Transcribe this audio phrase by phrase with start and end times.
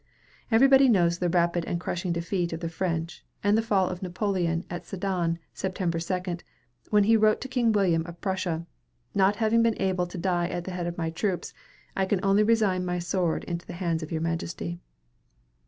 [0.49, 4.65] Everybody knows the rapid and crushing defeat of the French, and the fall of Napoleon
[4.67, 6.37] at Sedan, September 2,
[6.89, 8.65] when he wrote to King William of Prussia,
[9.13, 11.53] "Not having been able to die at the head of my troops,
[11.95, 14.79] I can only resign my sword into the hands of your Majesty."